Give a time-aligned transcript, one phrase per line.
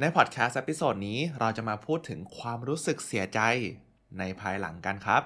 [0.00, 3.40] ในพอดแคสต์ตอนนี้เราจะมาพูดถึงความรู้สึกเสียใจ
[4.18, 5.22] ในภายหลังกันครับ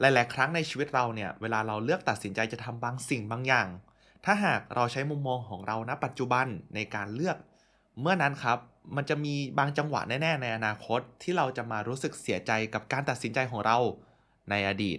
[0.00, 3.68] หลาย ๆ ครั้งในชีวิตเราเนี่ย เวลาเราเลือกตัดสินใจจะทำบางสิ่งบางอย่าง
[4.24, 7.36] ถ้าหากเราใช้มุมมองของเราณปัจจุบันในการเลือก
[8.00, 8.58] เมื่อนั้นครับ
[8.96, 13.78] มันจะมีบางจังหวะแน่ ๆ ในอนาคตที่เราจะมารู้สึกเสียใจกับการตัดสินใจของเรา
[14.50, 14.98] ในอดีต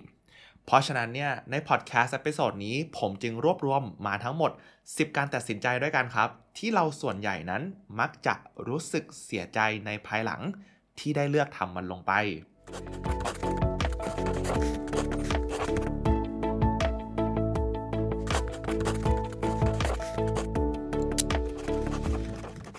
[0.65, 4.51] เพราะฉะนั้นเนี่ยในพอดแคสต์ episode นี้ผมจึงรวบรวมมาทั้งหมด
[4.83, 7.61] 10 การตัดสินใจด้วยกันครับ ที่เราส่วนใหญ่นั้น
[7.99, 8.35] มักจะ
[8.67, 10.41] รู้สึกเสียใจในภายหลัง
[10.99, 12.11] ที่ได้เลือกทำมันลงไป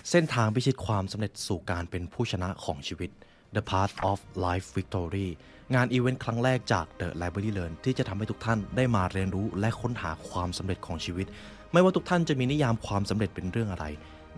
[0.09, 3.11] เส้นทางพิชิตความสำเร็จสู่การเป็นผู้ชนะของชีวิต
[3.55, 5.27] The Path of Life Victory
[5.75, 11.27] งานอีเวนต์ครั้งแรกจาก The Library Learn ที่จะทำให้ทุกท่านได้มาเรียนรู้และค้นหาความสำเร็จของชีวิต
[11.73, 13.85] ไม่ว่าทุกท่านจะมีนิยามความสำเร็จเป็นเรื่องอะไร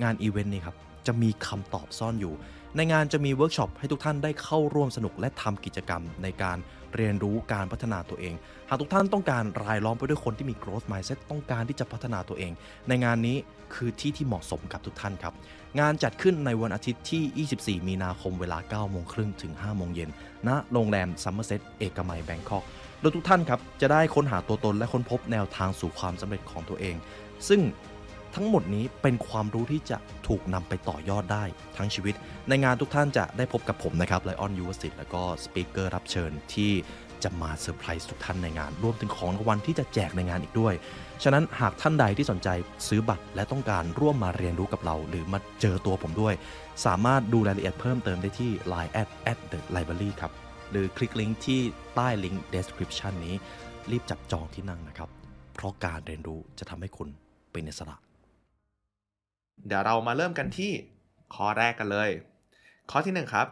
[0.04, 0.76] งานอีเวนต์นี้ครับ
[1.08, 2.34] จะมีคำตอบซ่อนอยู่
[2.76, 6.58] ในงานจะมีเวิร์กช็อปให้ทุกท่านได้เข้าร่วมสนุกและทำกิจกรรมในการ
[6.96, 8.34] เรียนรู้การพัฒนาตัวเอง
[8.70, 12.52] หากทุกท่านต้องการรายล้อมไปด้วยคนที่มี growth mindset ต้องการที่จะพัฒนาตัวเอง
[12.88, 13.38] ในงานนี้
[13.74, 15.34] คือที่ที่เหมาะสมกับทุกท่านครับ
[15.80, 20.10] งานจัดขึ้นในวันอาทิตย์ที่ 24 มีนาคมเวลา 9 โมงครึ่งถึง 5 โมงเย็น
[20.48, 22.64] ณโรงแรมซัมเมอร์เซตเอกมัยแบงคอก
[23.02, 26.96] โดยทุกท่านครับจะได้ค้นหาตัวตนและค้นพบแนวทางสู่ความสำเร็จของตัวเอง
[27.48, 27.62] ซึ่ง
[28.36, 29.98] ทั้งหมดนี้เป็นความรู้ที่จะ
[30.28, 31.44] ถูกนำไปต่อยอดได้
[31.78, 32.16] ทั้งชีวิต
[32.50, 36.72] ในงานทุกท่านจะได้พบกับผมนะครับไลออนยูวสิทธิ์แล้วก็สปีกเกอร์รับเชิญที่
[37.24, 40.74] จะมาเซอร์ไพรส์ทุกท่านในงาน รวมถึงของรางวัลที่จะแจกในงานอีกด้วย
[41.24, 42.50] ฉะนั้นหากท่านใดที่สนใจ
[42.88, 46.34] ซื้อบัตรและต้องการร่วมมาเรียนรู้กับเรา หรือมาเจอตัวผมด้วย
[46.86, 50.32] สามารถดูรายละเอียดเพิ่มเติมได้ที่ line at at the library ครับ
[50.72, 51.60] หรือคลิกลิงก์ที่
[51.96, 53.36] ใต้ลิงก์ description นี้
[53.92, 55.10] รีบจับจองที่นั่งนะครับ
[55.56, 57.10] เพราะการเรียนรู้จะทำให้คุณ
[57.52, 57.98] เป็นอิสระ
[59.66, 60.72] เดี๋ยวเรามาเริ่มกันที่
[61.34, 62.10] ข้อแรกกันเลย
[62.92, 63.48] ข้อที่ 1 ครับ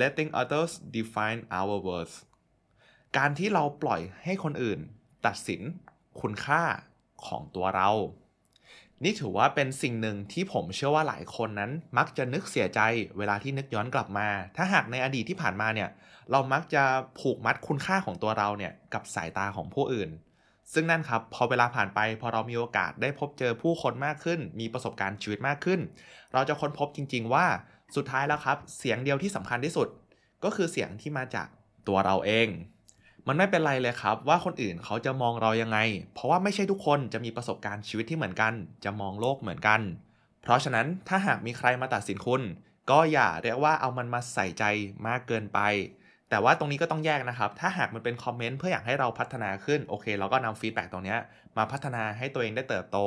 [0.00, 2.16] letting others define our worth
[3.16, 4.80] การที่เราปล่อยให้คนอื่น
[5.26, 5.62] ตัดสิน
[6.20, 6.62] คุณค่า
[7.26, 7.90] ของตัวเรา
[9.04, 12.80] นี่ถือว่าเป็นสิ่งหนึ่งที่ผมเชื่อว่าหลายคนนั้น มักจะนึกเสียใจ
[13.18, 15.90] เวลาที่นึกย้อนกลับมา ถ้าหากในอดีตที่ผ่านมาเนี่ย
[16.30, 16.82] เรามักจะ
[17.20, 20.10] ผูกมัดคุณค่าของตัวเราเนี่ยกับสายตาของผู้อื่น
[20.72, 25.80] ซึ่งนั่นครับพอเวลาผ่านไปพอเรามีโอกาสได้พบเจอผู้คนมากขึ้น มีประสบการณ์ชีวิตมากขึ้น
[26.32, 27.46] เราจะค้นพบจริง ๆ ว่า
[27.96, 29.88] สุดท้ายแล้วครับ เสียงเดียวที่สำคัญที่สุด
[30.44, 31.48] ก็คือเสียงที่มาจาก
[31.88, 32.48] ตัวเราเอง
[33.26, 35.78] มันไม่เป็นไรเลยครับ ว่าคนอื่นเขาจะมองเรายังไง
[36.14, 38.52] เพราะว่าไม่ใช่ทุกคนจะมีประสบการณ์ชีวิตที่เหมือนกัน
[38.84, 39.80] จะมองโลกเหมือนกัน
[40.42, 42.42] เพราะฉะนั้นถ้าหากมีใครมาตัดสินคุณ
[42.90, 44.64] ก็อย่าเรียกว่าเอามันมาใส่ใจ
[45.06, 45.58] มากเกินไป
[46.34, 51.16] แต่ว่าตรงนี้ก็ต้องแยกนะครับ ถ้าหากมันเป็นคอมเมนต์เพื่ออยากให้เราพัฒนาขึ้น โอเค เราก็นำ feedback ตรงนี้
[51.56, 52.98] มาพัฒนาให้ตัวเองได้เติบโต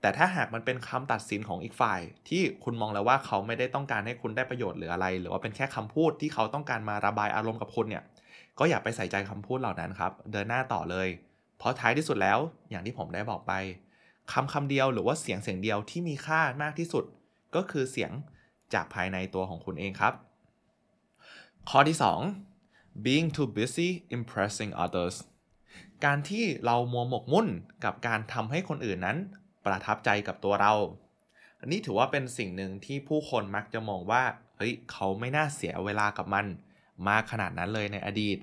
[0.00, 8.02] แต่ถ้าหากมันเป็นคำตัดสินของอีกฝ่าย ที่คุณมองแล้วว่าเขาไม่ได้ต้องการให้คุณได้ประโยชน์หรืออะไร หรือว่าเป็นแค่คำพูดที่เขาต้องการมาระบายอารมณ์กับคุณเนี่ย
[8.58, 11.08] ก็อย่าไปใส่ใจคำพูดเหล่านั้นครับ เดินหน้าต่อเลย
[11.58, 12.38] เพราะท้ายที่สุดแล้ว
[12.70, 13.52] อย่างที่ผมได้บอกไป
[14.32, 17.04] คำคำเดียวหรือว่าเสียงเสียงเดียวที่มีค่ามากที่สุด
[17.54, 18.12] ก็คือเสียง
[18.74, 20.14] จากภายในตัวของคุณเองครับ
[21.70, 22.51] ข้อที่ 2
[23.04, 25.16] being too busy impressing others
[26.04, 27.48] การที่เรามัวหมกมุ่น
[27.84, 29.18] กับการทำให้คนอื่นนั้น
[29.64, 30.74] ประทับใจกับตัวเรา
[31.60, 34.22] อันนี้ถือว่าเป็นสิ่งหนึ่งที่ผู้คนมักจะมองว่า
[34.56, 36.46] เฮ้ย เขาไม่น่าเสียเวลากับมัน
[37.08, 38.38] มากขนาดนั้นเลยในอดีต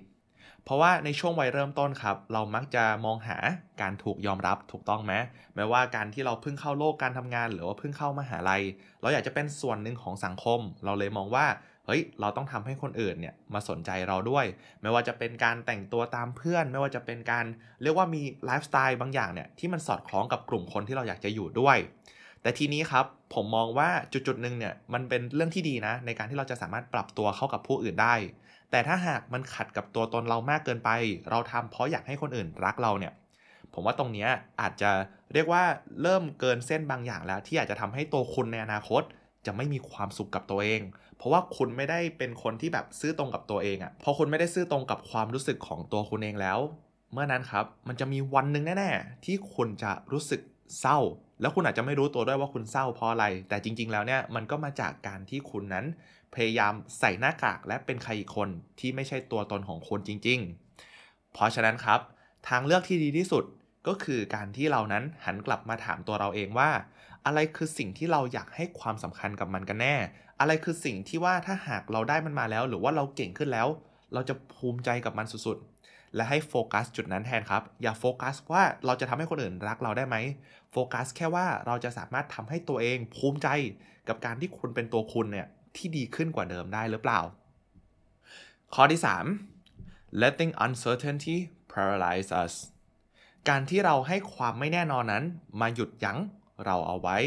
[0.63, 3.37] เพราะว่าในช่วงวัยเริ่มต้นครับ เรามักจะมองหา
[3.81, 5.13] การถูกยอมรับถูกต้องไหม
[5.55, 8.63] แม้ว่าการที่เราเพิ่งเข้าโลกการทำงาน หรือว่าเพิ่งเข้ามาหาลัย
[9.01, 11.45] เราอยากจะเป็นส่วนหนึ่งของสังคม เราเลยมองว่า
[11.91, 14.45] เฮ้ยเราต้องทำให้คนอื่นเนี่ยมาสนใจเราด้วย
[14.81, 17.45] ไม่ว่าจะเป็นการแต่งตัวตามเพื่อน ไม่ว่าจะเป็นการ
[17.81, 21.77] เรียกว่ามีไลฟ์สไตล์บางอย่างเนี่ยที่มันสอดคล้องกับกลุ่มคนที่เราอยากจะอยู่ด้วย
[22.41, 28.15] แต่ทีนี้ครับผมมองว่าจุดๆหนึ่งเนี่ยมันเป็นเรื่องที่ดีนะ ในการที่เราจะสามารถปรับตัวเข้ากับผู้อื่นได้
[28.71, 30.89] แต่ถ้าหากมันขัดกับตัวตนเรามากเกินไป
[31.29, 33.13] เราทำเพราะอยากให้คนอื่นรักเราเนี่ย
[33.73, 34.27] ผมว่าตรงนี้
[34.61, 34.91] อาจจะ
[35.33, 35.63] เรียกว่า
[36.01, 39.03] เริ่มเกินเส้นบางอย่างแล้ว ที่อาจจะทำให้ตัวคุณในอนาคต
[39.45, 40.81] จะไม่มีความสุขกับตัวเอง
[41.17, 46.59] เพราะว่าคุณไม่ได้เป็นคนที่แบบซื่อตรงกับตัวเองอะ่ะพอคุณไม่ได้ซื่อตรงกับความรู้สึกของตัวคุณเองแล้ว
[47.13, 50.41] เมื่อนั้นครับ มันจะมีวันหนึ่งแน่ ๆ ที่คุณจะรู้สึก
[50.79, 50.97] เศร้า
[51.41, 55.85] แล้วคุณอาจจะไม่รู้ตัวด้วยว่าคุณเศร้าเพราะอะไร แต่จริง ๆ แล้วเนี่ยมันก็มาจากการที่คุณนั้น
[56.35, 58.49] พยายามใส่หน้ากากและเป็นใครอีกคน
[58.79, 60.39] ที่ไม่ใช่ตัวตนของคุณจริง
[60.85, 61.99] ๆ เพราะฉะนั้นครับ
[62.49, 63.43] ทางเลือกที่ดีที่สุด
[63.87, 66.69] ก็คือการที่เรานั้นหันกลับมาถามตัวเราเองว่า
[67.25, 69.95] อะไรคือสิ่งที่เราอยากให้ความสำคัญกับมันกันแน่
[70.39, 73.67] อะไรคือสิ่งที่ว่าถ้าหากเราได้มันมาแล้ว หรือว่าเราเก่งขึ้นแล้ว
[74.13, 80.15] เราจะภูมิใจกับมันสุดๆ และให้โฟกัสจุดนั้นแทนครับ อย่าโฟกัสว่าเราจะทำให้คนอื่นรักเราได้ไหม
[80.71, 83.47] โฟกัสแค่ว่าเราจะสามารถทำให้ตัวเองภูมิใจ
[84.07, 87.19] กับการที่คุณเป็นตัวคุณเนี่ยที่ดีขึ้นกว่าเดิมได้หรือเปล่า
[88.73, 89.01] ข้อที่
[89.61, 91.37] 3 letting uncertainty
[91.71, 92.53] paralyze us
[93.49, 95.23] การที่เราให้ความไม่แน่นอนนั้น
[95.61, 96.17] มาหยุดยั้ง
[96.65, 97.17] เราเอาไว้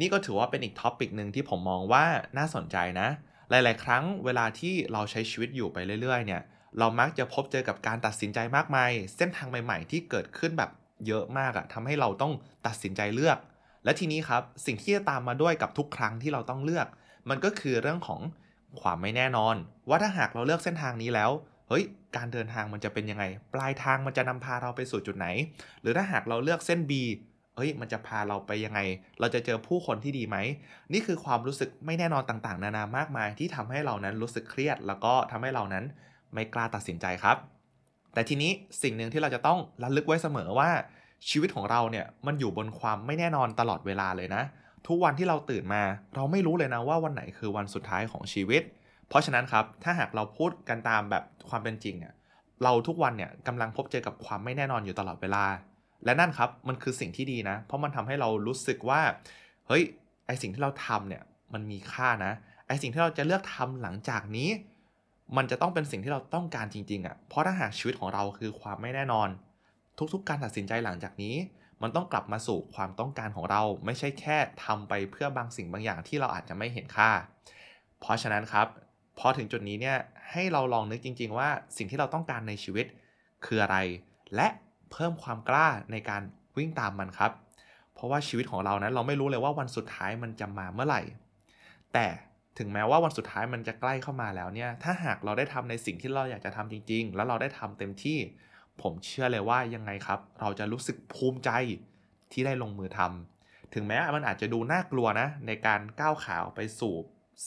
[0.00, 2.04] นี่ก็ถือว่าเป็นอีกท็อปิกหนึ่งที่ผมมองว่า
[2.38, 3.08] น่าสนใจนะ
[3.50, 6.42] หลาย ๆ ครั้งเวลาที่เราใช้ชีวิตอยู่ไปเรื่อย ๆ เนี่ย
[6.78, 10.70] เรามักจะพบเจอกับการตัดสินใจมากมาย เส้นทางใหม่ ๆ ที่เกิดขึ้นแบบ
[11.06, 12.32] เยอะมากอะทำให้เราต้อง
[12.66, 13.38] ตัดสินใจเลือก
[13.84, 16.86] และทีนี้ครับสิ่งที่จะตามมาด้วยกับทุกครั้งที่เราต้องเลือก
[17.28, 18.20] มันก็คือเรื่องของ
[18.82, 19.56] ความไม่แน่นอน
[19.88, 21.30] ว่าถ้าหากเราเลือกเส้นทางนี้แล้ว
[21.68, 21.84] เฮ้ย
[22.16, 23.24] การเดินทางมันจะเป็นยังไง
[23.54, 25.26] ปลายทางมันจะนำพาเราไปสู่จุดไหน
[25.80, 26.92] หรือถ้าหากเราเลือกเส้น B
[27.56, 28.80] เอ้ย มันจะพาเราไปยังไง
[29.20, 30.36] เราจะเจอผู้คนที่ดีไหม
[30.92, 35.84] นี่คือความรู้สึกไม่แน่นอนต่างๆ นานามากมายที่ทำให้เรานั้นรู้สึกเครียด แล้วก็ทำให้เรานั้น
[36.34, 37.36] ไม่กล้าตัดสินใจครับ
[38.14, 38.50] แต่ทีนี้
[38.82, 40.70] สิ่งหนึ่งที่เราจะต้องระลึกไว้เสมอว่า
[41.28, 44.42] ชีวิตของเราเนี่ยมันอยู่บนความไม่แน่นอนตลอดเวลาเลยนะ
[44.88, 45.82] ทุกวันที่เราตื่นมา
[46.16, 48.62] เราไม่รู้เลยนะว่าวันไหนคือวันสุดท้ายของชีวิต
[49.08, 52.14] เพราะฉะนั้นครับถ้าหากเราพูดกันตามแบบความเป็นจริงเนี่ย
[52.64, 55.44] เราทุกวันเนี่ยกำลังพบเจอกับความไม่แน่นอนอยู่ตลอดเวลา
[56.04, 59.00] และนั่นครับมันคือสิ่งที่ดีนะ เพราะมันทำให้เรารู้สึกว่า
[59.68, 59.82] เฮ้ย
[60.26, 61.22] ไอสิ่งที่เราทำเนี่ย
[61.54, 62.32] มันมีค่านะ
[62.68, 64.48] ไอสิ่งที่เราจะเลือกทำหลังจากนี้
[65.36, 69.28] มันจะต้องเป็นสิ่งที่เราต้องการจริงๆอะ่ะเพราะถ้าหากชีวิตของเราคือความไม่แน่นอน
[70.12, 71.34] ทุกๆ การตัดสินใจหลังจากนี้
[71.82, 77.10] มันต้องกลับมาสู่ความต้องการของเรา ไม่ใช่แค่ทำไปเพื่อบางสิ่งบางอย่างที่เราอาจจะไม่เห็นค่า
[78.00, 78.66] เพราะฉะนั้นครับ
[79.18, 79.98] พอถึงจุดนี้เนี่ย
[80.30, 82.86] ให้เราลองนึกจริง ๆ ว่าสิ่งที่เราต้องการในชีวิต
[83.44, 83.76] คืออะไร
[84.34, 84.48] และ
[84.92, 86.22] เพิ่มความกล้าในการ
[86.56, 87.32] วิ่งตามมันครับ
[87.94, 91.02] เพราะว่าชีวิตของเรานั้นเราไม่รู้เลยว่าวันสุดท้ายมันจะมาเมื่อไหร่
[91.92, 92.06] แต่
[92.58, 98.18] ถึงแม้ว่าวันสุดท้ายมันจะใกล้เข้ามาแล้วเนี่ย ถ้าหากเราได้ทำในสิ่งที่เราอยากจะทำจริง ๆ แล้วเราได้ทำเต็มที่
[98.82, 101.50] ผมเชื่อเลยว่ายังไงครับ เราจะรู้สึกภูมิใจ
[102.32, 106.94] ที่ได้ลงมือทำถึงแม้มันอาจจะดูน่ากลัวนะ ในการก้าวขาวไปสู่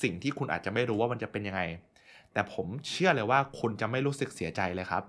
[0.02, 1.62] สิ่งที่คุณอาจจะไม่รู้ว่ามันจะเป็นยังไง
[2.34, 5.04] แต่ผมเชื่อเลยว่าคุณจะไม่รู้สึกเสียใจเลยครับ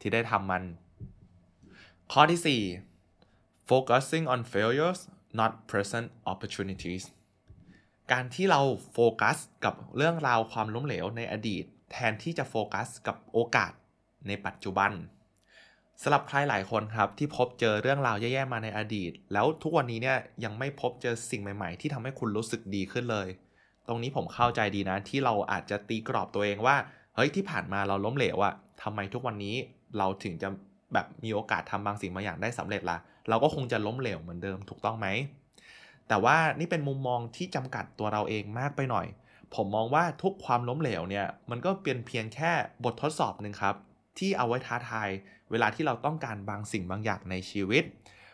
[0.00, 0.62] ที่ได้ทำมัน
[2.10, 5.00] ข้อที่ 4 focusing on failures
[5.38, 7.04] not present opportunities
[8.12, 8.60] การที่เรา
[8.92, 13.72] โฟกัสกับเรื่องราวความล้มเหลวในอดีต แทนที่จะโฟกัสกับโอกาส
[14.26, 14.92] ในปัจจุบัน
[16.02, 23.28] สำหรับใครหลายคนครับที่พบเจอเรื่องราวแย่ๆมาในอดีต แล้วทุกวันนี้เนี่ยยังไม่พบเจอสิ่งใหม่ ๆ ที่ทำให้คุณรู้สึกดีขึ้นเลย
[23.88, 26.76] ตรงนี้ผมเข้าใจดีนะที่เราอาจจะตีกรอบตัวเองว่า
[27.16, 29.56] เฮ้ยที่ผ่านมาเราล้มเหลวอะทำไมทุกวันนี้
[29.98, 30.48] เราถึงจะ
[30.94, 32.98] แบบมีโอกาสทำบางสิ่งบางอย่างได้สำเร็จละ
[33.28, 35.06] เราก็คงจะล้มเหลวเหมือนเดิมถูกต้องไหม
[36.08, 39.06] แต่ว่านี่เป็นมุมมองที่จำกัดตัวเราเองมากไปหน่อย
[39.54, 42.52] ผมมองว่าทุกความล้มเหลวเนี่ยมันก็เป็นเพียงแค่
[42.84, 43.74] บททดสอบหนึ่งครับ
[44.18, 45.08] ที่เอาไว้ท้าทาย
[45.50, 47.84] เวลาที่เราต้องการบางสิ่งบางอย่างในชีวิต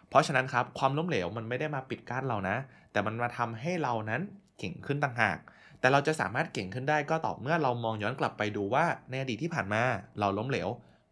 [0.08, 2.56] เพราะฉะนั้นครับความล้มเหลวมันไม่ได้มาปิดกั้นเรานะ
[2.92, 4.20] แต่มันมาทำให้เรานั้น
[4.58, 5.38] เก่งขึ้นต่างหาก
[5.80, 9.82] แต่เราจะสามารถเก่งขึ้นได้ก็ต่อเมื่อเรามองย้อนกลับไปดูว่าในอดีตที่ผ่านมา
[10.20, 10.68] เราล้มเหลว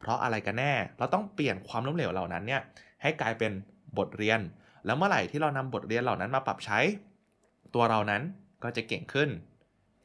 [0.06, 2.62] เพราะอะไรกันแน่ เราต้องเปลี่ยนความล้มเหลวเหล่านั้นเนี่ย
[3.02, 3.52] ให้กลายเป็น
[3.98, 4.40] บทเรียน
[4.86, 6.78] แล้วเมื่อไหร่ที่เรานำบทเรียนเหล่านั้นมาปรับใช้
[7.74, 8.22] ตัวเรานั้น
[8.62, 9.28] ก็จะเก่งขึ้น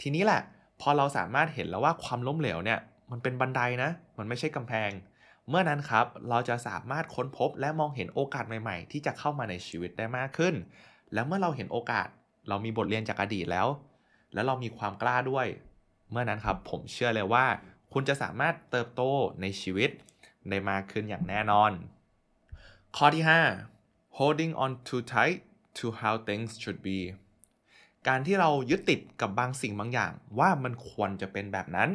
[0.01, 0.42] ทีนี้แหละ
[0.81, 2.80] พอเราสามารถเห็นแล้วว่าความล้มเหลวเนี่ย
[3.12, 4.92] มันเป็นบันไดนะ มันไม่ใช่กำแพง
[5.50, 10.53] เมื่อนั้นครับเราจะสามารถค้นพบและมองเห็นโอกาสใหม่ ๆ ที่จะเข้ามาในชีวิตได้มากขึ้น
[11.13, 12.07] แล้วเมื่อเราเห็นโอกาส
[12.50, 13.68] เรามีบทเรียนจากอดีตแล้ว
[14.33, 15.48] แล้วเรามีความกล้าด้วย
[16.12, 17.46] เมื่อนั้นครับผมเชื่อเลยว่า
[17.93, 19.01] คุณจะสามารถเติบโต
[19.41, 19.89] ในชีวิต
[20.50, 21.71] ได้มากขึ้นอย่างแน่นอน
[22.95, 23.24] ข้อที่
[23.69, 25.39] 5 holding on too tight
[25.77, 27.00] to how things should be
[28.07, 31.89] การที่เรายึดติดกับบางสิ่งบางอย่าง ว่ามันควรจะเป็นแบบนั้น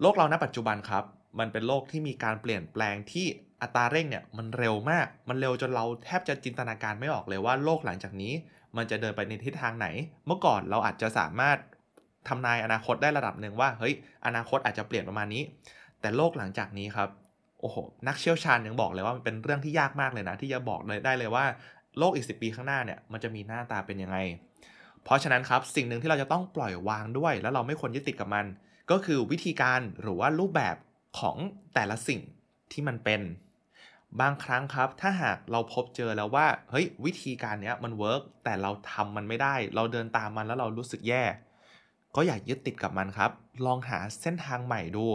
[0.00, 1.04] โลกเราณปัจจุบันครับ
[1.38, 3.26] มันเป็นโลกที่มีการเปลี่ยนแปลงที่
[3.62, 8.32] อัตราเร่งเนี่ยมันเร็วมาก มันเร็วจนเราแทบจะจินตนาการไม่ออกเลยว่าโลกหลังจากนี้
[8.76, 9.86] มันจะเดินไปในทิศทางไหน
[10.26, 11.58] เมื่อก่อนเราอาจจะสามารถ
[12.28, 13.94] ทำนายอนาคตได้ระดับหนึ่งว่าเฮ้ย
[14.26, 15.42] อนาคตอาจจะเปลี่ยนประมาณนี้
[16.00, 17.08] แต่โลกหลังจากนี้ครับ
[17.60, 17.76] โอ้โห
[18.08, 21.44] นักเชี่ยวชาญยังบอกเลยว่ามันเป็นเรื่องที่ยากมากเลยนะ ที่จะบอกเลยได้เลยว่า
[21.98, 24.16] โลกอีกสิปีข้างหน้าเนี่ยมันจะมีหน้าตาเป็นยังไง
[25.04, 28.46] เพราะฉะนั้นครับสิ่งหนึ่งที่เราจะต้องปล่อยวางด้วย แล้วเราไม่ควรยึดติดกับมัน
[28.90, 30.76] ก็คือวิธีการหรือว่ารูปแบบ
[31.18, 31.36] ของ
[31.74, 32.20] แต่ละสิ่ง
[32.72, 33.20] ที่มันเป็น
[34.20, 41.24] บางครั้งครับ ถ้าหากเราพบเจอแล้วว่าเฮ้ยวิธีการเนี้ยมันเวิร์กแต่เราทำมันไม่ได้ เราเดินตามมันแล้วเรารู้สึกแย่
[42.16, 43.30] ก็อย่ายึดติดกับมันครับ
[43.66, 45.06] ลองหาเส้นทางใหม่ดู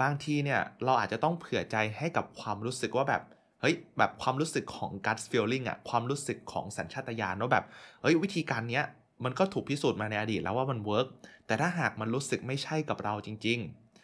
[0.00, 3.22] บางทีเนี่ยเราอาจจะต้องเผื่อใจให้กับความรู้สึกว่าแบบ
[3.60, 7.64] เฮ้ยแบบความรู้สึกของ gut feeling อะความรู้สึกของสัญชาตญาณว่าแบบ
[8.02, 8.84] เฮ้ยวิธีการเนี้ย
[9.24, 11.06] มันก็ถูกพิสูจน์มาในอดีตแล้วว่ามันเวิร์ก
[11.46, 13.58] แต่ถ้าหากมันรู้สึกไม่ใช่กับเราจริง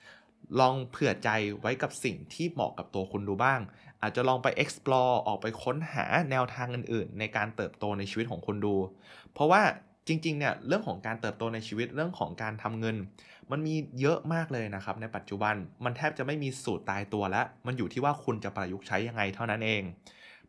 [0.07, 1.29] ๆ ลองเผื่อใจ
[1.61, 3.61] ไว้กับสิ่งที่เหมาะกับตัวคุณดูบ้าง
[4.03, 8.77] อาจจะลองไป explore ออกไปค้นหาแนวทางอื่น ๆ ในการเติบโตในชีวิตของคุณดู
[9.33, 9.63] เพราะว่า
[10.11, 12.97] จริงๆเนี่ยเรื่องของการเติบโตในชีวิตเรื่องของการทำเงิน
[13.51, 19.83] มันมีเยอะมากเลยนะครับในปัจจุบันมันแทบจะไม่มีสูตรตายตัวแล้ว มันอยู่ที่ว่าคุณจะประยุกต์ใช้ยังไงเท่านั้นเอง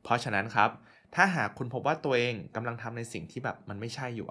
[0.03, 0.69] เพราะฉะนั้นครับ
[1.15, 4.27] ถ้าหากคุณพบว่าตัวเองกำลังทำในสิ่งที่แบบมันไม่ใช่อยู่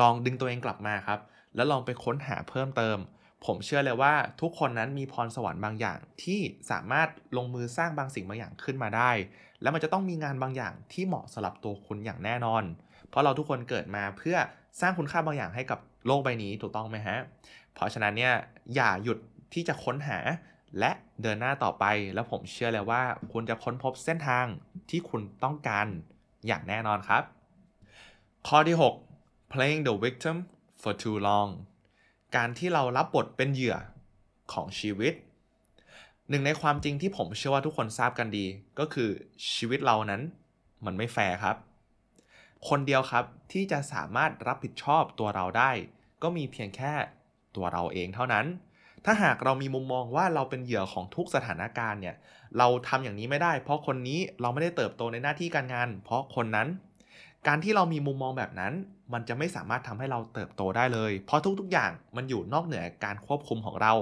[0.00, 1.20] ลองดึงตัวเองกลับมาครับ
[1.54, 2.98] แล้วลองไปค้นหาเพิ่มเติม
[3.46, 9.10] ผมเชื่อเลยว่าทุกคนนั้นมีพรสวรรค์บางอย่างที่สามารถลงมือสร้างบางสิ่งบางอย่างขึ้นมาได้
[9.62, 12.64] แล้วมันจะต้องมีงานบางอย่างที่เหมาะสำหรับตัวคุณอย่างแน่นอน
[13.16, 14.36] ราะเราทุกคนเกิดมาเพื่อ
[14.80, 17.18] สร้างคุณค่าบางอย่างให้กับโลกใบนี้ถูกต้องไหมฮะ
[17.74, 18.34] เพราะฉะนั้นเนี่ย
[18.74, 19.18] อย่าหยุด
[19.54, 20.18] ที่จะค้นหา
[20.78, 20.90] และ
[21.22, 24.46] เดินหน้าต่อไป แล้วผมเชื่อเลยว่า คุณจะค้นพบเส้นทาง
[24.90, 25.86] ที่คุณต้องการ
[26.46, 27.22] อย่างแน่นอนครับ
[28.46, 28.76] ข้อที่
[29.14, 30.36] 6 playing the victim
[30.82, 31.50] for too long
[32.36, 33.76] การที่เรารับบทเป็นเหยื่อ
[34.52, 35.14] ของชีวิต
[36.28, 38.46] หนึ่งในความจริงที่ผมเชื่อว่าทุกคนทราบกันดี
[38.78, 39.08] ก็คือ
[39.54, 40.22] ชีวิตเรานั้น
[40.86, 41.56] มันไม่แฟร์ครับ
[42.68, 45.70] คนเดียวครับที่จะสามารถรับผิดชอบตัวเราได้
[46.22, 46.92] ก็มีเพียงแค่
[47.56, 48.46] ตัวเราเองเท่านั้น
[49.04, 52.16] ถ้าหากเรามีมุมมองว่าเราเป็นเหยื่อของทุกสถานการณ์เนี่ย
[52.58, 56.68] เราทำอย่างนี้ไม่ได้ เพราะคนนี้เราไม่ได้เติบโตในหน้าที่การงาน เพราะคนนั้น
[57.46, 58.72] การที่เรามีมุมมองแบบนั้น
[59.12, 63.92] มันจะไม่สามารถทำให้เราเติบโตได้เลย เพราะทุกๆ อย่างมันอยู่นอกเหนือการควบคุมของเรา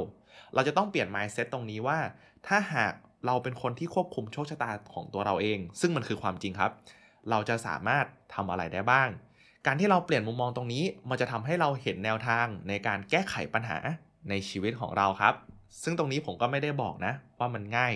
[0.55, 1.99] เราจะต้องเปลี่ยน mindset ตรงนี้ว่า
[2.47, 2.93] ถ้าหาก
[3.27, 6.71] เราเป็นคนที่ควบคุมโชคชะตาของตัวเราเอง ซึ่งมันคือความจริงครับ
[7.31, 8.05] เราจะสามารถ
[8.35, 9.09] ทำอะไรได้บ้าง
[9.67, 13.79] การที่เราเปลี่ยนมุมมองตรงนี้ มันจะทำให้เราเห็นแนวทางในการแก้ไขปัญหา
[14.29, 15.35] ในชีวิตของเราครับ
[15.83, 17.95] ซึ่งตรงนี้ผมก็ไม่ได้บอกนะ ว่ามันง่าย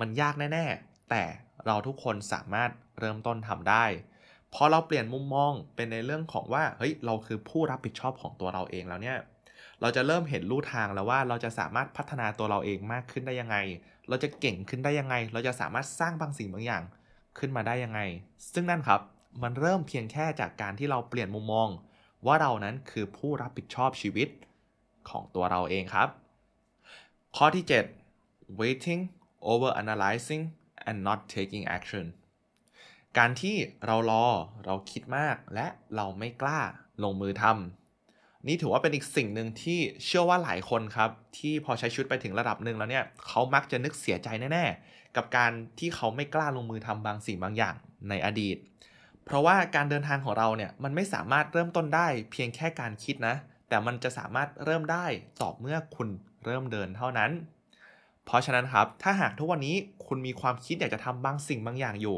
[0.00, 1.22] มันยากแน่ ๆ แต่
[1.66, 3.84] เราทุกคนสามารถเริ่มต้นทำได้
[4.54, 9.18] พอเราเปลี่ยนมุมมองเป็นในเรื่องของว่าเฮ้ยเราคือผู้รับผิดชอบของตัวเราเองแล้วเนี่ย
[9.80, 13.56] เราจะเริ่มเห็นลู่ทางแล้วว่าเราจะสามารถพัฒนาตัวเราเองมากขึ้นได้ยังไง
[14.08, 16.82] เราจะเก่งขึ้นได้ยังไง เราจะสามารถสร้างบางสิ่งบางอย่าง
[17.38, 18.00] ขึ้นมาได้ยังไง
[18.52, 19.00] ซึ่งนั่นครับ
[19.42, 21.68] มันเริ่มเพียงแค่จากการที่เราเปลี่ยนมุมมอง
[22.26, 24.28] ว่าเรานั้นคือผู้รับผิดชอบชีวิต
[25.08, 26.08] ของตัวเราเองครับ
[27.36, 27.64] ข้อที่
[28.10, 29.02] 7 waiting
[29.50, 30.44] over analyzing
[30.88, 32.06] and not taking action
[33.18, 34.26] การที่เรารอ
[34.64, 36.60] เราคิดมากและเราไม่กล้า
[37.02, 44.66] ลงมือทำนี่ถือว่าเป็นอีกสิ่งหนึ่งที่เชื่อว่าหลายคนครับ ที่พอใช้ชีวิตไปถึงระดับหนึ่งแล้วเนี่ยเขามักจะนึกเสียใจแน่
[45.16, 47.74] กับการที่เขาไม่กล้าลงมือทำบางสิ่งบางอย่าง
[48.08, 48.56] ในอดีต
[49.24, 53.34] เพราะว่าการเดินทางของเราเนี่ยมันไม่สามารถเริ่มต้นได้เพียงแค่การคิดนะ
[53.68, 55.06] แต่มันจะสามารถเริ่มได้
[55.40, 56.08] ต่อเมื่อคุณ
[56.44, 57.30] เริ่มเดินเท่านั้น
[58.26, 59.74] เพราะฉะนั้นครับ ถ้าหากทุกวันนี้
[60.06, 62.16] คุณมีความคิดอยากจะทำบางสิ่งบางอย่างอยู่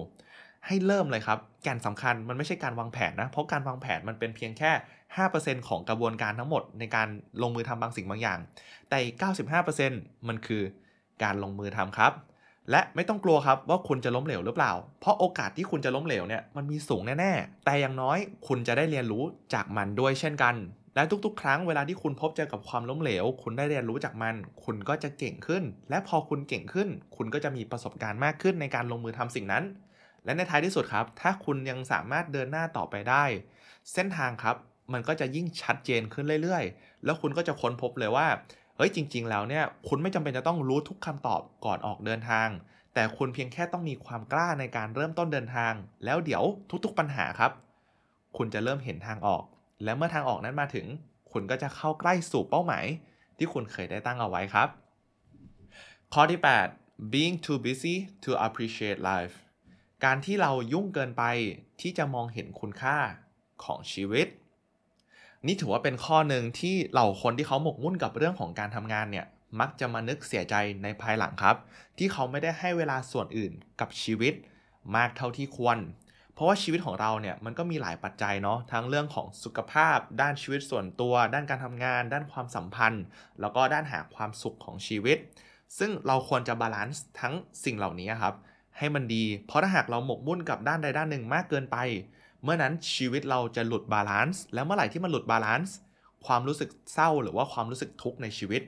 [0.67, 4.71] ให้เริ่มเลยครับ แก่นสำคัญมันไม่ใช่การวางแผนนะ เพราะการวางแผนมันเป็นเพียงแค่
[5.19, 7.09] 5%ของกระบวนการทั้งหมดในการ
[7.43, 8.39] ลงมือทำบางสิ่งบางอย่าง
[8.89, 9.15] แต่อีก
[9.73, 10.63] 95%มันคือ
[11.23, 12.13] การลงมือทำครับ
[12.71, 20.55] และไม่ต้องกลัวครับว่าคุณจะล้มเหลวหรือเปล่า เพราะโอกาสที่คุณจะล้มเหลวเนี่ยมันมีสูงแน่ๆ แต่อย่างน้อยคุณจะได้เรียนรู้จากมันด้วยเช่นกัน
[20.95, 29.65] และทุกๆ ครั้งเวลาที่คุณพบเจอกับความล้มเหลว คุณได้เรียนรู้จากมัน คุณก็จะเก่งขึ้น และพอคุณเก่งขึ้น คุณก็จะมีประสบการณ์มากขึ้นในการลงมือทำสิ่งนั้น
[30.25, 33.25] และในท้ายที่สุดครับ ถ้าคุณยังสามารถเดินหน้าต่อไปได้
[33.93, 34.57] เส้นทางครับ
[34.93, 38.27] มันก็จะยิ่งชัดเจนขึ้นเรื่อยๆ แล้วคุณก็จะค้นพบเลยว่า
[38.77, 42.49] เฮ้ยจริง ๆ แล้วเนี่ยคุณไม่จำเป็นจะต้องรู้ทุกคำตอบก่อนออกเดินทาง
[42.95, 45.73] แต่คุณเพียงแค่ต้องมีความกล้าในการเริ่มต้นเดินทาง
[46.05, 46.45] แล้วเดี๋ยว
[46.85, 47.53] ทุกๆปัญหาครับ
[48.37, 49.43] คุณจะเริ่มเห็นทางออก
[49.85, 50.87] และเมื่อทางออกนั้นมาถึง
[51.33, 52.85] คุณก็จะเข้าใกล้สู่เป้าหมาย
[53.39, 54.69] ที่คุณเคยได้ตั้งเอาไว้ครับ
[56.13, 56.41] ข้อที่
[56.77, 59.35] 8 being too busy to appreciate life
[60.05, 61.25] การที่เรายุ่งเกินไป
[61.81, 62.97] ที่จะมองเห็นคุณค่า
[63.65, 64.27] ของชีวิต
[65.47, 69.27] นี่ถือว่าเป็นข้อหนึ่งที่เหล่าคนที่เขาหมกมุ่นกับเรื่องของการทำงานเนี่ย
[69.61, 71.57] มักจะมานึกเสียใจในภายหลังครับ
[71.99, 74.35] ที่เขาไม่ได้ให้เวลาส่วนอื่นกับชีวิต
[74.97, 75.79] มากเท่าที่ควร
[76.35, 83.05] เพราะว่าชีวิตของเราเนี่ยมันก็มีหลายปัจจัยเนาะทั้งเรื่องของสุขภาพ ด้านชีวิตส่วนตัว ด้านการทำงาน ด้านความสัมพันธ์
[83.41, 85.19] แล้วก็ด้านหาความสุขของชีวิต
[85.79, 87.35] ซึ่งเราควรจะ balance ทั้ง
[87.65, 88.35] สิ่งเหล่านี้ครับ
[88.79, 91.77] ให้มันดี เพราะถ้าหากเราหมกมุ่นกับด้านใดด้านหนึ่งมากเกินไป
[92.47, 95.77] เมื่อนั้นชีวิตเราจะหลุด balance แล้วเมื่อไหร่ที่มันหลุด balance
[96.27, 98.63] ความรู้สึกเศร้าหรือว่าความรู้สึกทุกข์ในชีวิต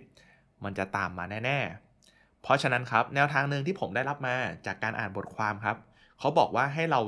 [0.65, 1.59] มันจะตามมาแน่
[2.01, 5.77] ๆ เพราะฉะนั้นครับแนวทางหนึ่งที่ผมได้รับมาจากการอ่านบทความครับ
[6.19, 7.01] เขาบอกว่าให้เรา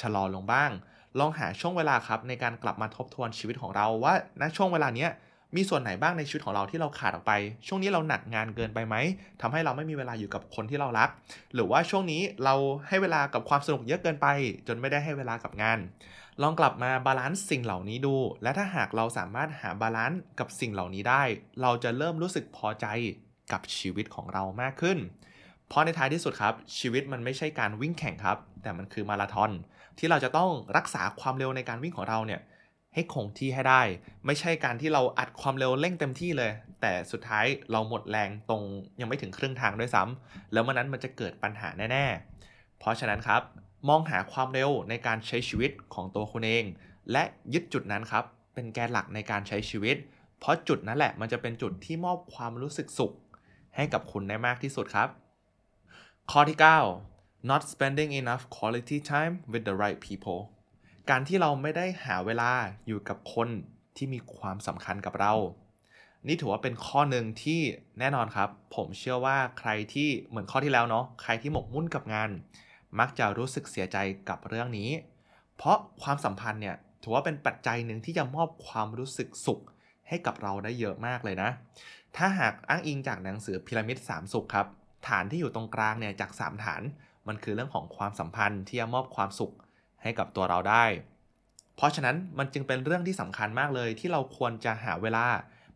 [0.00, 0.70] ชะลอลงบ้าง
[1.18, 5.10] ลองหาช่วงเวลาครับในการกลับมาทบทวนชีวิตของเราว่าณช่วงเวลาเนี้ย
[5.56, 7.32] มีส่วนไหนบ้างในชีวิตของเราที่เราขาดออกไป
[7.66, 8.96] ช่วงนี้เราหนักงานเกินไปไหม
[9.40, 11.08] ทำให้เราไม่มีเวลาอยู่กับคนที่เรารัก
[11.54, 12.54] หรือว่าช่วงนี้เรา
[12.88, 14.26] ให้เวลากับความสนุกเยอะเกินไป
[14.68, 15.78] จนไม่ได้ให้เวลากับงาน
[16.42, 21.22] ลองกลับมา balance สิ่งเหล่านี้ดู และถ้าหากเราสามารถหา balance กับสิ่งเหล่านี้ได้
[21.62, 22.86] เราจะเริ่มรู้สึกพอใจ
[23.52, 24.98] กับชีวิตของเรามากขึ้น
[25.68, 29.50] เพราะในท้ายที่สุดครับ ชีวิตมันไม่ใช่การวิ่งแข่งครับ แต่มันคือมาราธอน
[29.98, 32.40] ที่เราจะต้องรักษาความเร็วในการวิ่งของเราเนี่ย
[32.94, 33.82] ให้คงที่ให้ได้
[34.26, 38.62] ไม่ใช่การที่เราอัดความเร็วเร่งเต็มที่เลย แต่สุดท้ายเราหมดแรงตรง
[39.00, 42.06] ยังไม่ถึงครึ่งทางด้วยซ้ำแล้วมื่อนั้นมันจะเกิดปัญหาแน่
[42.42, 43.42] ๆ เพราะฉะนั้นครับ
[43.88, 46.64] มองหาความเร็วในการใช้ชีวิตของตัวคุณเอง
[47.12, 49.96] และยึดจุดนั้นครับ เป็นแกนหลักในการใช้ชีวิต
[50.38, 53.12] เพราะจุดนั้นแหละมันจะเป็นจุดที่มอบความรู้สึกสุข
[53.76, 55.08] ให้กับคุณได้มากที่สุดครับ
[56.30, 56.58] ข้อที่
[57.02, 60.40] 9 not spending enough quality time with the right people
[61.10, 62.50] การที่เราไม่ได้หาเวลา
[62.86, 63.48] อยู่กับคน
[63.96, 65.34] ที่มีความสำคัญกับเรา
[66.26, 67.60] นี่ถือว่าเป็นข้อหนึ่งที่
[67.98, 72.30] แน่นอนครับ ผมเชื่อว่าใครที่เหมือนข้อที่แล้วเนาะใครที่หมกมุ่นกับงาน
[72.98, 73.96] มักจะรู้สึกเสียใจ
[74.28, 74.90] กับเรื่องนี้
[75.56, 79.60] เพราะความสัมพันธ์เนี่ยถือว่าเป็นปัจจัยหนึ่งที่จะมอบความรู้สึกสุข
[80.08, 81.50] ให้กับเราได้เยอะมากเลยนะ
[82.16, 84.66] ถ้าหากอ้างอิงจากหนังสือพีระมิด3สุขครับ
[85.08, 86.82] ฐานที่อยู่ตรงกลางเนี่ยจาก 3 ฐาน
[87.28, 89.52] มันคือเรื่องของความสัมพันธ์ที่จะมอบความสุข
[90.02, 90.84] ให้กับตัวเราได้
[91.76, 95.26] เพราะฉะนั้นมันจึงเป็นเรื่องที่สำคัญมากเลยที่เราควรจะหาเวลา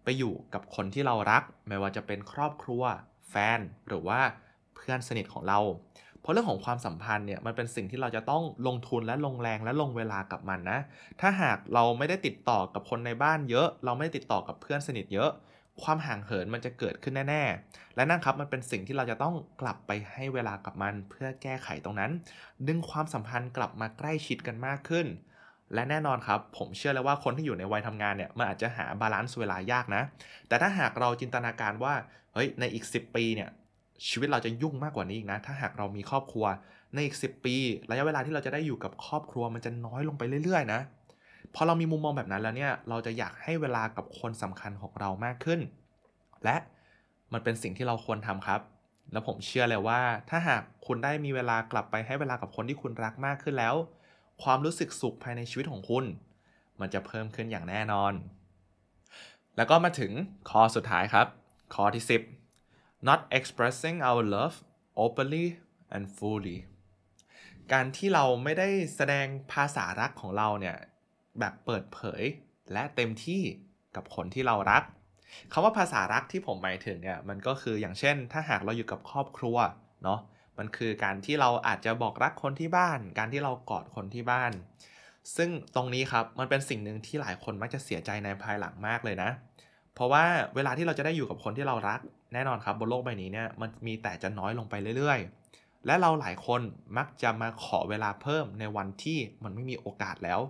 [0.05, 2.83] ไปอยู่กับคนที่เรารัก ไม่ว่าจะเป็นครอบครัว
[3.31, 4.21] แฟน หรือว่า
[4.75, 5.59] เพื่อนสนิทของเรา
[6.21, 10.79] เพราะเรื่องของความสัมพันธ์เนี่ยมันเป็นสิ่งที่เราจะต้องลงทุนและลงแรงและลงเวลากับมันนะ
[11.21, 15.31] ถ้าหากเราไม่ได้ติดต่อกับคนในบ้านเยอะ เราไม่ได้ติดต่อกับเพื่อนสนิทเยอะ
[15.83, 22.11] ความห่างเหินมันจะเกิดขึ้นแน่ๆ และนั่นครับมันเป็นสิ่งที่เราจะต้องกลับไปให้เวลากับมันเพื่อแก้ไขตรงนั้น
[22.67, 25.07] ดึงความสัมพันธ์กลับมาใกล้ชิดกันมากขึ้น
[25.75, 30.03] และแน่นอนครับ ผมเชื่อเลยว่าคนที่อยู่ในวัยทำงานเนี่ยมันอาจจะหา balance เวลายากนะ
[30.49, 31.95] แต่ถ้าหากเราจินตนาการว่า
[32.35, 33.51] เฮ้ยในอีก 10 ปีเนี่ย
[34.09, 36.47] ชีวิตเราจะยุ่งมากกว่านี้อีกนะ ถ้าหากเรามีครอบครัว
[36.95, 37.57] ในอีก 10 ปี
[37.91, 40.81] ระยะเวลาที่เราจะได้อยู่กับครอบครัวมันจะน้อยลงไปเรื่อยๆนะ
[41.55, 45.61] พอเรามีมุมมองแบบนั้นแล้วเนี่ย เราจะอยากให้เวลากับคนสำคัญของเรามากขึ้น
[46.45, 46.57] และ
[47.33, 48.61] มันเป็นสิ่งที่เราควรทำครับ
[49.13, 53.75] แล้วผมเชื่อเลยว่า ถ้าหากคุณได้มีเวลากลับไปให้เวลากับคนที่คุณรักมากขึ้นแล้ว
[54.43, 56.05] ความรู้สึกสุขภายในชีวิตของคุณ
[56.81, 58.13] มันจะเพิ่มขึ้นอย่างแน่นอน
[59.57, 60.13] แล้วก็มาถึง
[60.51, 61.27] ข้อสุดท้ายครับ
[61.75, 62.05] ข้อที่
[62.51, 64.57] 10 not expressing our love
[65.03, 65.47] openly
[65.95, 66.59] and fully
[67.73, 70.77] การที่เราไม่ได้แสดงภาษารักของเราเนี่ย
[71.39, 72.23] แบบเปิดเผย
[72.73, 73.43] และเต็มที่
[73.97, 74.83] กับคนที่เรารัก
[75.53, 79.57] คำว่าภาษารักที่ผมหมายถึงเนี่ยมันก็คืออย่างเช่น ถ้าหากเราอยู่กับครอบครัว
[80.05, 80.21] เนาะ
[80.59, 84.53] มันคือการที่เราอาจจะบอกรักคนที่บ้าน การที่เรากอดคนที่บ้าน
[85.37, 89.31] ซึ่งตรงนี้ครับมันเป็นสิ่งหนึ่งที่หลายคนมักจะเสียใจในภายหลังมากเลยนะ
[89.95, 92.01] เพราะว่าเวลาที่เราจะได้อยู่กับคนที่เรารัก
[92.35, 95.42] แน่นอนครับบนโลกใบนี้เนี่ยมันมีแต่จะน้อยลงไปเรื่อยๆ
[95.87, 96.61] และเราหลายคน
[96.99, 100.41] มักจะมาขอเวลาเพิ่มในวันที่มันไม่มีโอกาสแล้ว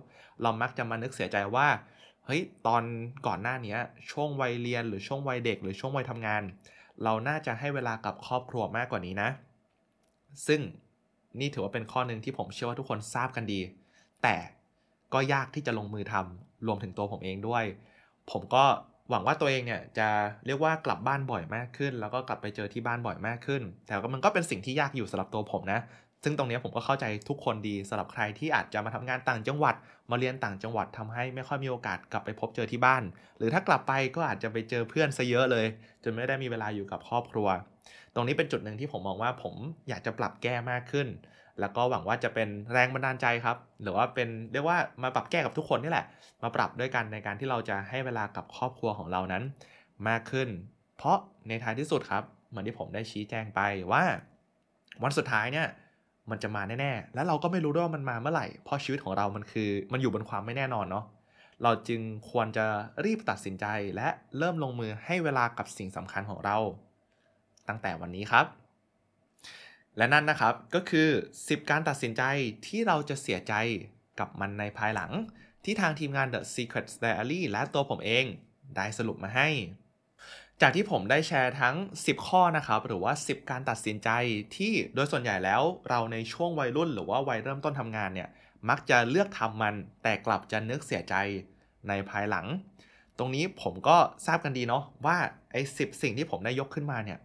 [0.41, 1.67] เรามักจะมานึกเสียใจว่า
[2.25, 2.83] เฮ้ย ตอน
[3.27, 3.75] ก่อนหน้านี้
[4.11, 6.43] ช่วงวัยเรียนหรือช่วงวัยเด็ก หรือช่วงวัยทำงาน
[7.03, 9.29] เราน่าจะให้เวลากับครอบครัวมากกว่านี้นะ
[10.47, 10.61] ซึ่ง
[11.39, 13.61] นี่ถือว่าเป็นข้อหนึ่งที่ผมเชื่อว่าทุกคนทราบกันดี
[14.23, 14.35] แต่
[15.13, 17.63] ก็ยากที่จะลงมือทำรวมถึงตัวผมเองด้วย
[18.31, 18.65] ผมก็
[19.09, 20.07] หวังว่าตัวเองเนี่ยจะ
[20.45, 25.79] เรียกว่ากลับบ้านบ่อยมากขึ้น แล้วก็กลับไปเจอที่บ้านบ่อยมากขึ้น แต่ก็มันก็เป็นสิ่งที่ยากอยู่สำหรับตัวผมนะ
[26.23, 29.75] ซึ่งตรงนี้ผมก็เข้าใจทุกคนดีสำหรับใครที่อาจจะมาทำงานต่างจังหวัด
[30.11, 33.03] มาเรียนต่างจังหวัดทำให้ไม่ค่อยมีโอกาสกลับไปพบเจอที่บ้าน
[33.37, 35.65] หรือถ้ากลับไปก็อาจจะไปเจอเพื่อนซะเยอะเลย
[36.03, 37.47] จนไม่ได้มีเวลาอยู่กับครอบครัว
[38.15, 39.55] ตรงนี้เป็นจุดหนึ่งที่ผมมองว่าผม
[39.89, 41.07] อยากจะปรับแก้มากขึ้น
[41.59, 46.05] แล้วก็หวังว่าจะเป็นแรงบันดาลใจครับ หรือว่าเป็นเรียกว่ามาปรับแก้กับทุกคนนี่แหละ
[46.43, 49.43] มาปรับด้วยกันในการที่เราจะให้เวลากับครอบครัวของเรานั้น
[50.07, 50.49] มากขึ้น
[50.97, 53.59] เพราะในท้ายที่สุดครับเหมือนที่ผมได้ชี้แจงไป
[53.91, 54.03] ว่า
[55.03, 55.67] วันสุดท้ายเนี่ย
[56.29, 61.05] มันจะมาแน่ๆ แล้วเราก็ไม่รู้ด้วยว่ามันมาเมื่อไหร่ เพราะชีวิตของเรามันคือ มันอยู่บนความไม่แน่นอนเนาะ
[61.63, 62.65] เราจึงควรจะ
[63.05, 66.57] รีบตัดสินใจและเริ่มลงมือให้เวลากับสิ่งสำคัญของเรา
[67.67, 68.62] ตั้งแต่วันนี้ครับ
[69.97, 72.23] และนั่นนะครับก็คือ 10 การตัดสินใจ
[72.67, 73.53] ที่เราจะเสียใจ
[74.19, 75.11] กับมันในภายหลัง
[75.63, 78.25] ที่ทางทีมงาน The Secret Diary และตัวผมเอง
[78.75, 79.49] ได้สรุปมาให้
[80.61, 84.09] จากที่ผมได้แชร์ทั้ง 10 ข้อนะครับ หรือว่า 10 การตัดสินใจ
[84.55, 88.29] ที่โดยส่วนใหญ่แล้วเราในช่วงวัยรุ่น หรือว่าวัยเริ่มต้นทำงานเนี่ย
[88.69, 91.15] มักจะเลือกทำมันแต่กลับจะนึกเสียใจ
[91.87, 92.45] ในภายหลัง
[93.17, 95.17] ตรงนี้ผมก็ทราบกันดีเนาะว่า
[95.51, 97.19] ไอ้สิสิ่งที่ผมได้ยกขึ้นมาเนี่ย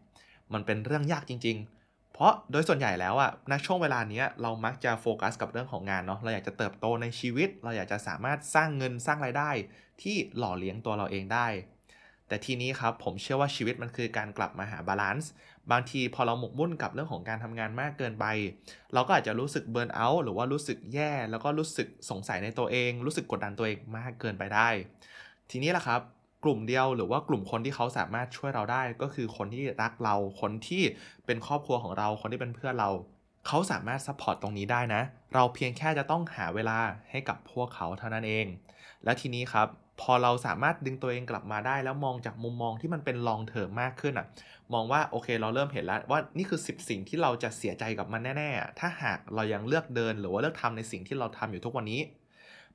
[0.52, 1.77] มันเป็นเรื่องยากจริง ๆ
[2.18, 9.50] เพราะโดยส่วนใหญ่แล้วอะในช่วงเวลานี้เรามักจะโฟกัสกับเรื่องของงานเนาะเราอยากจะเติบโตในชีวิต เราอยากจะสามารถสร้างเงินสร้างรายได้
[10.02, 11.46] ที่หล่อเลี้ยงตัวเราเองได้
[12.28, 15.30] แต่ทีนี้ครับผมเชื่อว่าชีวิตมันคือการกลับมาหา balance
[15.70, 18.24] บางทีพอเราหมกมุ่นกับเรื่องของการทำงานมากเกินไป
[18.94, 24.68] เราก็อาจจะรู้สึก burnout หรือว่ารู้สึกแย่ แล้วก็รู้สึกสงสัยในตัวเอง รู้สึกกดดันตัวเองมากเกินไปได้
[25.50, 26.00] ทีนี้แหละครับ
[26.44, 30.82] กลุ่มเดียวหรือว่ากลุ่มคนที่เขาสามารถช่วยเราได้ ก็คือคนที่รักเราคนที่
[31.26, 32.90] เป็นครอบครัวของเราคนที่เป็นเพื่อนเรา
[33.46, 35.02] เขาสามารถ support ตรงนี้ได้นะ
[35.34, 36.78] เราเพียงแค่จะต้องหาเวลา
[37.10, 38.46] ให้กับพวกเขาเท่านั้นเอง
[39.04, 39.68] และทีนี้ครับ
[40.00, 44.26] พอเราสามารถดึงตัวเองกลับมาได้ แล้วมองจากมุมมองที่มันเป็น long term มากขึ้นอะ
[44.74, 52.00] มองว่าโอเคเราเริ่มเห็นแล้วว่านี่คือ 10 สิ่งที่เราจะเสียใจกับมันแน่ๆ ถ้าหากเรายังเลือกเดินหรือว่าเลือกทำในสิ่งที่เราทำอยู่ทุกวันนี้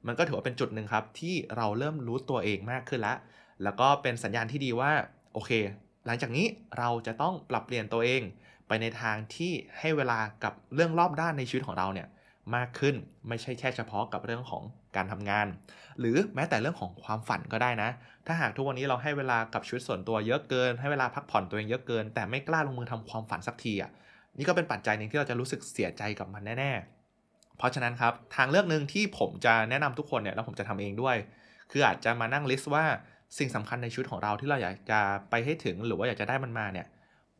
[0.08, 3.18] มันก็ถือว่าเป็นจุดหนึ่งครับที่เราเริ่มรู้ตัวเองมากขึ้นแล้ว
[3.64, 4.92] แล้วก็เป็นสัญญาณที่ดีว่า
[5.34, 5.52] โอเค
[6.06, 6.46] หลังจากนี้
[6.78, 8.22] เราจะต้องปรับเปลี่ยนตัวเอง
[8.68, 12.08] ไปในทางที่ให้เวลากับเรื่องรอบด้านในชีวิตของเราเนี่ย
[12.56, 12.96] มากขึ้น
[13.28, 14.64] ไม่ใช่แค่เฉพาะกับเรื่องของ
[14.96, 15.48] การทำงาน
[16.00, 17.90] หรือแม้แต่เรื่องของความฝันก็ได้นะ
[18.28, 23.92] ถ้าหากทุกวันนี้เราให้เวลากับชีวิตส่วนตัวเยอะเกิน ให้เวลาพักผ่อนตัวเองเยอะเกิน แต่ไม่กล้าลงมือทำความฝันสักทีอะ
[24.38, 31.16] นี่ก็เป็นปัจจัยหนึ่งที่เราจะรู้สึกเสียใจกับมันแน่ๆ เพราะฉะนั้นครับทางเลือกหนึ่งที่ผมจะแนะนำทุกคนเนี่ยแล้วผมจะทำเองด้วย
[31.72, 32.86] คืออาจจะมานั่ง list ว่า
[33.38, 36.88] สิ่งสำคัญในชีวิตของเราที่เราอยากจะไปให้ถึงหรือว่าอยากจะได้มันมาเนี่ย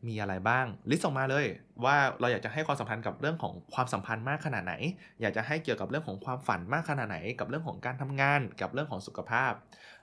[0.08, 1.46] มีอะไรบ้าง list ออกมาเลย
[1.84, 4.74] ว่าเราอยากจะให้ความสัมพันธ์กับเรื่องของความสัมพันธ์มากขนาดไหน
[5.20, 9.52] อยากจะให้เกี่ยวกับเรื่องของความฝันมากขนาดไหน กับเรื่องของการทำงาน กับเรื่องของสุขภาพ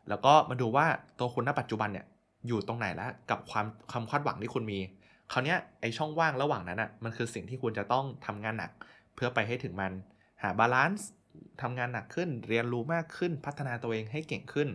[0.09, 0.85] แล้วก็มาดูว่า
[1.19, 2.05] ตัวคุณณปัจจุบันเนี่ย
[2.47, 4.79] อยู่ตรงไหนแล้วกับความความคาดหวังที่คุณมี
[5.31, 8.71] คราวนี้ไอช่องว่างระหว่างนั้นอะมันคือสิ่งที่คุณจะต้องทำงานหนัก
[9.15, 9.91] เพื่อไปให้ถึงมัน
[10.41, 11.09] หา balance
[11.61, 14.69] ทำงานหนักขึ้น เรียนรู้มากขึ้นพัฒนาตัวเองให้เก่งขึ้น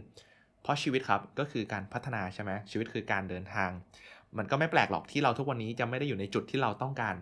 [0.67, 3.71] เพราะชีวิตครับก็คือการพัฒนาใช่ไหมชีวิตคือการเดินทาง
[4.39, 7.15] มันก็ไม่แปลกหรอกที่เราทุกวันนี้จะไม่ได้อยู่ในจุดที่เราต้องการ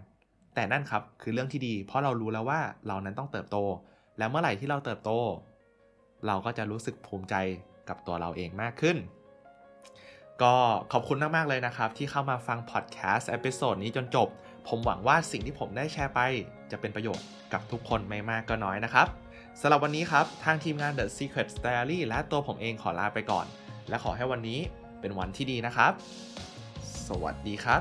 [0.54, 3.56] แต่นั่นครับคือเรื่องที่ดี เพราะเรารู้แล้วว่าเรานั้นต้องเติบโต
[4.18, 5.10] แล้วเมื่อไหร่ที่เราเติบโต
[6.26, 7.34] เราก็จะรู้สึกภูมิใจ
[7.88, 8.96] กับตัวเราเองมากขึ้น
[10.42, 10.54] ก็
[10.92, 14.28] ขอบคุณมากๆเลยนะครับ ที่เข้ามาฟังพอดแคสต์ episode นี้จนจบ
[14.68, 16.20] ผมหวังว่าสิ่งที่ผมได้แชร์ไป
[16.70, 19.23] จะเป็นประโยชน์กับทุกคนไม่มากก็น้อยนะครับ
[19.60, 23.46] สำหรับวันนี้ครับ ทางทีมงาน The Secret Diary และตัวผมเองขอลาไปก่อน
[23.88, 24.60] และขอให้วันนี้
[25.00, 25.92] เป็นวันที่ดีนะครับ
[27.06, 27.80] สวัสดีครับ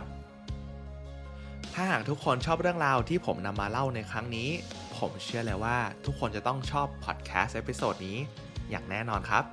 [1.74, 4.50] ถ้าหากทุกคนชอบเรื่องราวที่ผมนำมาเล่าในครั้งนี้
[4.98, 8.18] ผมเชื่อเลยว่าทุกคนจะต้องชอบพอดแคสต์ episode นี้
[8.70, 9.44] อย่างแน่นอนครับ